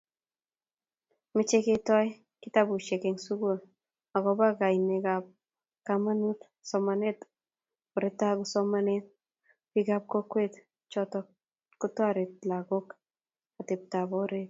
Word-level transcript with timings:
meche 1.35 1.57
ketoy 1.65 2.07
kitabushek 2.41 3.01
engsugul 3.09 3.57
agoba 4.17 4.47
kaineagobo 4.59 5.31
kamanuut 5.87 6.41
somaneetab 6.69 7.31
oretago 7.97 8.43
somanetab 8.53 9.13
biikapkokwet 9.71 10.53
chetoskotoret 10.91 12.31
lagookago 12.49 12.95
ateptaporet 13.59 14.39